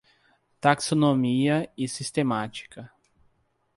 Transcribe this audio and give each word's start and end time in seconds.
Taxonomia 0.61 1.69
e 1.77 1.87
sistemática 1.87 2.89